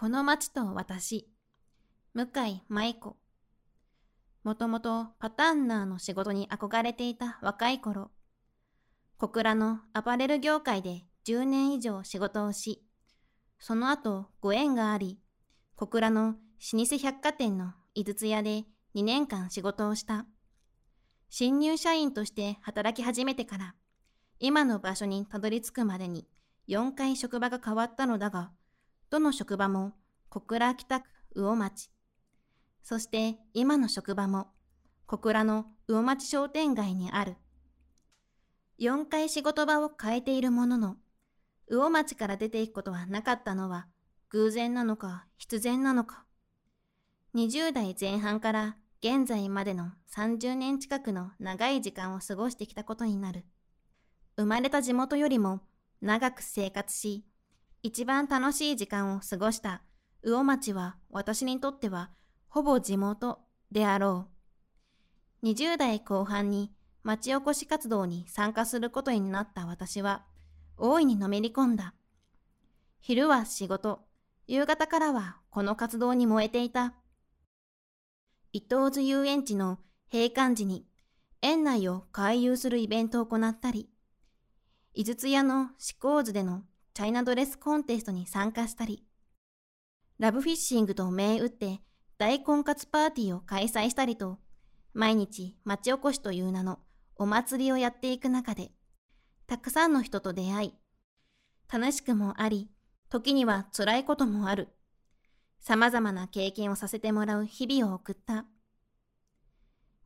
[0.00, 1.28] この町と私、
[2.14, 3.16] 向井舞子。
[4.44, 8.12] もともとパターンナーの仕事に憧れていた若い頃、
[9.16, 12.86] 小倉のアパレル業界で10年以上仕事をし、
[13.58, 15.18] その後ご縁があり、
[15.74, 16.36] 小倉の
[16.72, 20.26] 老舗百貨店の井筒屋で2年間仕事をした。
[21.28, 23.74] 新入社員として働き始めてから、
[24.38, 26.28] 今の場所にたどり着くまでに
[26.68, 28.52] 4回職場が変わったのだが、
[29.10, 29.92] どの職場も
[30.28, 31.90] 小倉北区魚町。
[32.82, 34.48] そして今の職場も
[35.06, 37.36] 小倉の魚町商店街にある。
[38.78, 40.96] 4回仕事場を変えているものの、
[41.70, 43.88] 魚町から出ていくことはなかったのは
[44.30, 46.24] 偶然なのか必然なのか。
[47.34, 53.44] 20代前半から現在までの30年近くの長い時間を過ごしてきたことになる。
[54.36, 55.60] 生まれた地元よりも
[56.00, 57.24] 長く生活し、
[57.82, 59.82] 一番楽しい時間を過ごした
[60.22, 62.10] 魚町は私にとっては
[62.48, 63.38] ほぼ地元
[63.70, 64.28] であろ
[65.42, 65.46] う。
[65.46, 66.72] 20代後半に
[67.04, 70.24] 町おこし活動に参加することになった私は
[70.76, 71.94] 大いにのめり込んだ。
[73.00, 74.00] 昼は仕事、
[74.48, 76.94] 夕方からはこの活動に燃えていた。
[78.52, 79.78] 伊東津遊園地の
[80.12, 80.84] 閉館時に
[81.42, 83.88] 園内を回遊するイベントを行ったり、
[84.94, 86.64] 井筒屋の志向図での
[86.98, 89.04] チャイナドレスコンテストに参加したり、
[90.18, 91.80] ラブフィッシングと銘打って
[92.18, 94.40] 大婚活パーティーを開催したりと、
[94.94, 96.80] 毎日町おこしという名の
[97.14, 98.72] お祭りをやっていく中で、
[99.46, 100.74] たくさんの人と出会い、
[101.72, 102.68] 楽しくもあり、
[103.10, 104.66] 時には辛いこともある。
[105.60, 108.44] 様々な経験をさせてもらう日々を送った。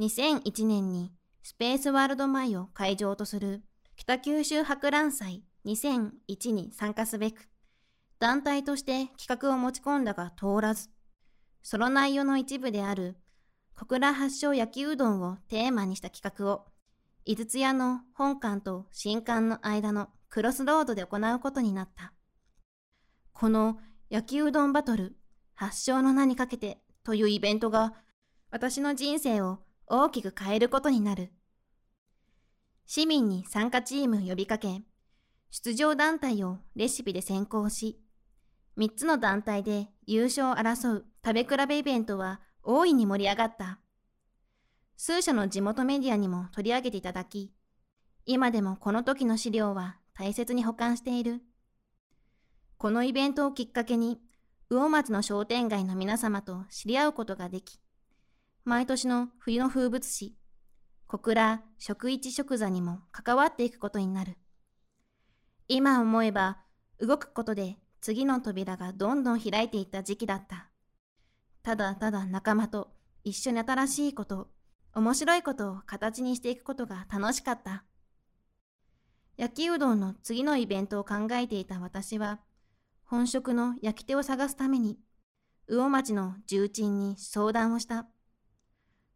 [0.00, 1.12] 2001年に
[1.44, 3.62] スペースワールド前を会場とする
[3.94, 7.48] 北九州博覧祭2001に参加すべく、
[8.18, 10.90] 団体として企画を持ち込んだが通らず、
[11.62, 13.16] その内容の一部である
[13.74, 16.66] 小倉発祥焼きうどんをテーマにした企画を、
[17.24, 22.12] 井筒屋の本館と新館の間のクロスロードで行うことになった。
[23.32, 23.78] この
[24.10, 25.16] 焼きうどんバトル
[25.54, 27.94] 発祥の名にかけてというイベントが
[28.50, 31.32] 私の人生を大きく変えることになる。
[32.86, 34.82] 市民に参加チーム呼びかけ、
[35.50, 38.00] 出場団体をレシピで選考し、
[38.78, 43.80] 3つの団体で優勝を争う食べ比べイベントは大いに盛り上がった。
[44.96, 47.52] 数社の地元メディアにも取り上げていただき、
[48.26, 51.40] 今でもこの時の資料は大切に保管している。
[52.76, 54.20] このイベントをきっかけに、
[54.70, 57.80] 魚町の商店街の皆様と知り合うことができ、
[58.64, 60.36] 毎年の冬の風物詩、
[61.08, 64.36] 小倉食一食座にも関わっていくことになる。
[65.72, 66.58] 今思えば
[66.98, 70.68] 動くことで次の扉がどんどん開いていった時期だった。
[71.62, 72.90] ただただ仲間と
[73.22, 74.48] 一緒に新しいこと、
[74.94, 77.84] 面白いことを形にしていくことが楽しかった。
[79.36, 82.40] 焼きうどんの次のイベントを考えていた私は、
[83.04, 84.98] 本職の焼き手を探すために、
[85.68, 88.08] 魚町の重鎮に相談をした。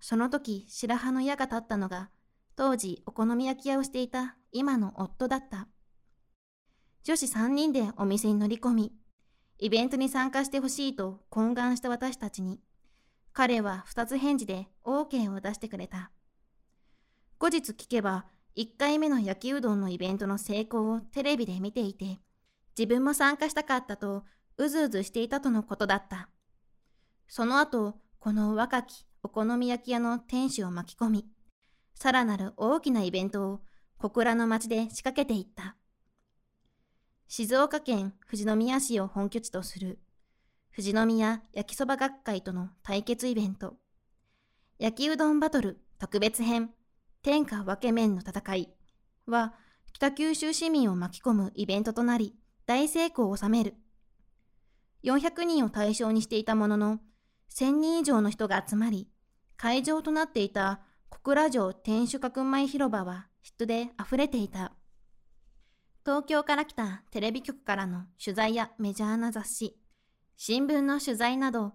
[0.00, 2.10] その時白羽の矢が立ったのが、
[2.56, 5.68] 当時お好み焼き屋をしていた今の夫だった。
[7.02, 8.92] 女子3人でお店に乗り込み、
[9.58, 12.60] イベントに参加してほしいと懇願した私たちに、
[13.32, 16.10] 彼は二つ返事で OK を出してくれた。
[17.38, 22.18] 後日聞けば、1回目の焼きうどんのイベントの成功をテレビで見ていて、
[22.76, 24.24] 自分も参加したかったと
[24.58, 26.28] うずうずしていたとのことだった。
[27.28, 31.26] その後、この若きお好み焼き屋の店主を巻き込み、
[31.94, 33.60] さらなる大きなイベントを
[33.96, 35.76] 小倉の町で仕掛けていった。
[37.42, 39.98] 静岡県富士宮市を本拠地とする
[40.76, 43.76] 富士宮焼きそば学会との対決イベント、
[44.78, 46.68] 焼きうどんバトル特別編
[47.22, 48.68] 天下分け麺の戦い
[49.24, 49.54] は
[49.94, 52.34] 北九州市民を巻き込むイベントとなり
[52.66, 53.74] 大成功を収める。
[55.04, 56.98] 400人を対象にしていたものの、
[57.54, 59.08] 1000人以上の人が集まり、
[59.56, 64.74] 会場となっていた小倉城天守閣前広場は人で溢れていた。
[66.04, 69.76] 東京から来たテレビ局からの取材やメジャーな雑誌、
[70.36, 71.74] 新聞の取材など、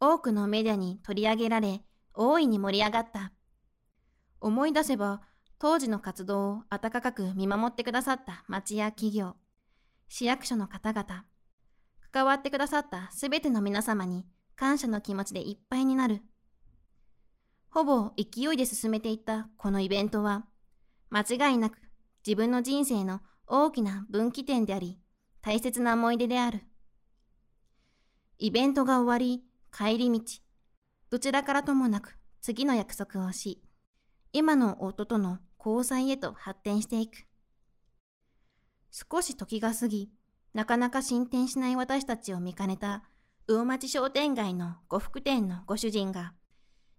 [0.00, 1.82] 多くのメディアに取り上げられ、
[2.12, 3.32] 大いに盛り上がった。
[4.40, 5.20] 思い出せば、
[5.60, 9.36] 当時の活動を温かく見守ってくださった町や企業、
[10.08, 11.24] 市役所の方々、
[12.10, 14.26] 関わってくださったすべての皆様に
[14.56, 16.22] 感謝の気持ちでいっぱいになる。
[17.68, 20.46] ほぼ勢いで進めていったこのイベントは、
[21.10, 21.78] 間違いなく
[22.26, 23.20] 自分の人生の
[23.52, 25.00] 大きな分岐点であり、
[25.42, 26.60] 大切な思い出である。
[28.38, 29.42] イベントが終わり、
[29.76, 30.20] 帰り道、
[31.10, 33.60] どちらからともなく次の約束をし、
[34.32, 37.26] 今の夫との交際へと発展していく。
[38.92, 40.12] 少し時が過ぎ、
[40.54, 43.02] なかなか進展しない私たちを見かねた
[43.48, 46.34] 魚町商店街の呉服店のご主人が、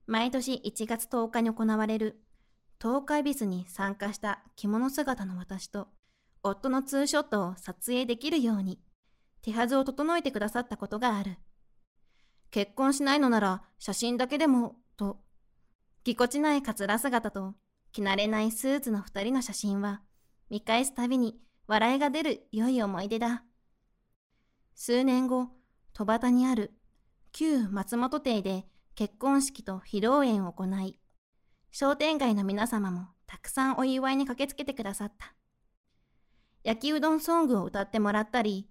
[0.05, 2.21] 毎年1月10日に行われる
[2.81, 5.87] 東海ビスに参加した着物姿の私と、
[6.43, 8.79] 夫のツーショットを撮影できるように、
[9.41, 11.37] 手はずを整えてくださったことがある。
[12.49, 15.21] 結婚しないのなら写真だけでも、と、
[16.03, 17.55] ぎこちないカツラ姿と、
[17.91, 20.01] 着慣れないスーツの二人の写真は、
[20.49, 23.43] 見返すたびに笑いが出る良い思い出だ。
[24.75, 25.49] 数年後、
[25.93, 26.73] 戸端にある
[27.31, 28.65] 旧松本邸で
[28.95, 30.99] 結婚式と披露宴を行い、
[31.71, 35.33] 商店街の皆様もたくさんお祝いに駆けつけてくださった。
[36.63, 38.67] 焼きうどんソングを歌ってもらったり、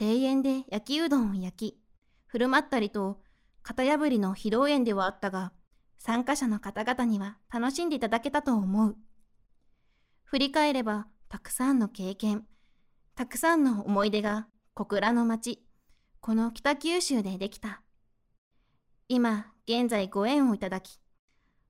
[0.00, 1.80] 庭園で焼きうどんを焼き、
[2.26, 3.20] 振る舞ったりと、
[3.62, 5.52] 型破りの披露宴ではあったが、
[5.98, 8.96] 参加者の方々には楽しんでいただけたと思う。
[10.24, 12.46] 振り返れば、たくさんの経験、
[13.14, 15.64] たくさんの思い出が小倉の町、
[16.20, 17.82] この北九州でできた。
[19.08, 20.98] 今、現在ご縁をいただき、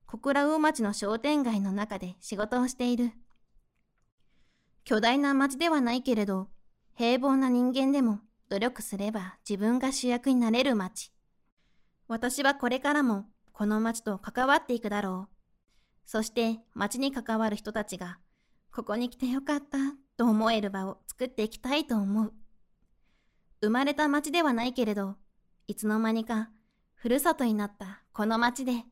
[0.06, 3.12] 小倉魚町の商店街の中で仕事をしている。
[4.84, 6.48] 巨大な町ではないけれど、
[6.94, 8.20] 平凡な人間でも
[8.50, 11.10] 努力すれば自分が主役になれる町。
[12.06, 15.34] 私はこれからもこの町と関わっていくだろう。
[16.04, 18.18] そして町に関わる人たちが、
[18.70, 19.78] ここに来てよかった
[20.18, 22.34] と思える場を作っていきたいと思う。
[23.62, 25.16] 生まれた町ではないけれど、
[25.66, 26.50] いつの間にか
[26.94, 28.84] ふるさとになったこの町で